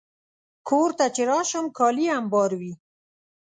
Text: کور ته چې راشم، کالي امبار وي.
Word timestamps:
کور 0.67 0.89
ته 0.97 1.05
چې 1.15 1.21
راشم، 1.29 1.65
کالي 1.77 2.05
امبار 2.19 2.51
وي. 2.59 2.73